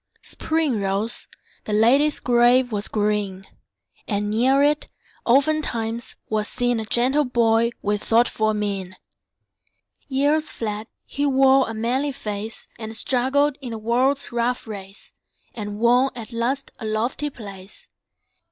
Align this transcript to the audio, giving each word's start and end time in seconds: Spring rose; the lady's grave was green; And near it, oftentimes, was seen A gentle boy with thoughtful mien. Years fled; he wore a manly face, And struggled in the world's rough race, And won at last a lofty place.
Spring 0.23 0.81
rose; 0.81 1.27
the 1.65 1.73
lady's 1.73 2.19
grave 2.19 2.71
was 2.71 2.87
green; 2.87 3.43
And 4.07 4.31
near 4.31 4.63
it, 4.63 4.87
oftentimes, 5.27 6.15
was 6.27 6.47
seen 6.47 6.79
A 6.79 6.85
gentle 6.85 7.23
boy 7.23 7.69
with 7.83 8.01
thoughtful 8.03 8.55
mien. 8.55 8.95
Years 10.07 10.49
fled; 10.49 10.87
he 11.05 11.27
wore 11.27 11.69
a 11.69 11.75
manly 11.75 12.13
face, 12.13 12.67
And 12.79 12.97
struggled 12.97 13.59
in 13.61 13.69
the 13.69 13.77
world's 13.77 14.31
rough 14.31 14.65
race, 14.65 15.13
And 15.53 15.77
won 15.77 16.09
at 16.15 16.33
last 16.33 16.71
a 16.79 16.85
lofty 16.85 17.29
place. 17.29 17.87